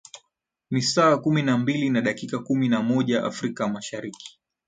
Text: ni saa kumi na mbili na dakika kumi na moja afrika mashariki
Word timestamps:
ni 0.71 0.81
saa 0.81 1.17
kumi 1.17 1.41
na 1.41 1.57
mbili 1.57 1.89
na 1.89 2.01
dakika 2.01 2.39
kumi 2.39 2.69
na 2.69 2.81
moja 2.81 3.23
afrika 3.23 3.67
mashariki 3.67 4.39